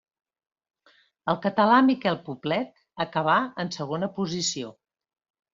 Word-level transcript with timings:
El 1.33 1.37
català 1.43 1.75
Miquel 1.91 2.17
Poblet 2.29 2.73
acabà 3.07 3.39
en 3.65 3.73
segona 3.79 4.11
posició. 4.17 4.77